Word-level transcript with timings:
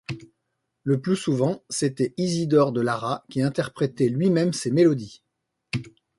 Le 0.83 0.99
plus 0.99 1.15
souvent, 1.15 1.63
c'était 1.69 2.15
Isidore 2.17 2.71
de 2.71 2.81
Lara, 2.81 3.23
qui 3.29 3.43
interprétait 3.43 4.09
lui-même 4.09 4.51
ses 4.51 4.71
mélodies. 4.71 5.21